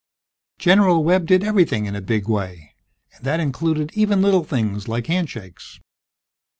General 0.57 1.03
Webb 1.03 1.27
did 1.27 1.43
everything 1.43 1.85
in 1.85 1.95
a 1.95 2.01
big 2.01 2.27
way, 2.27 2.73
and 3.13 3.23
that 3.23 3.39
included 3.39 3.91
even 3.93 4.23
little 4.23 4.43
things 4.43 4.87
like 4.87 5.05
handshakes. 5.05 5.79